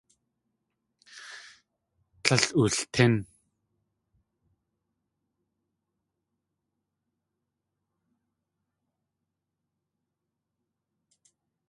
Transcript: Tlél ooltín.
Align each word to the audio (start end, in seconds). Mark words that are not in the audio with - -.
Tlél 2.23 2.45
ooltín. 2.61 3.13